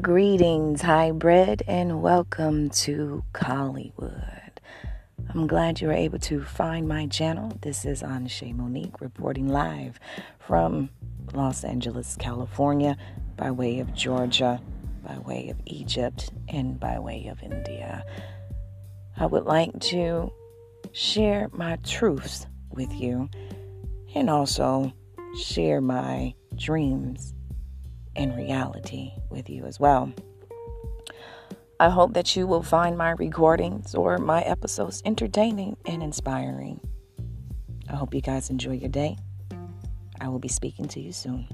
[0.00, 4.52] Greetings, hybrid, and welcome to Collywood.
[5.28, 7.58] I'm glad you were able to find my channel.
[7.62, 9.98] This is Anshe Monique reporting live
[10.38, 10.90] from
[11.34, 12.96] Los Angeles, California,
[13.36, 14.62] by way of Georgia,
[15.04, 18.04] by way of Egypt, and by way of India.
[19.16, 20.32] I would like to
[20.92, 23.28] share my truths with you
[24.14, 24.92] and also
[25.36, 27.34] share my dreams
[28.18, 30.12] and reality with you as well.
[31.80, 36.80] I hope that you will find my recordings or my episodes entertaining and inspiring.
[37.88, 39.16] I hope you guys enjoy your day.
[40.20, 41.48] I will be speaking to you soon.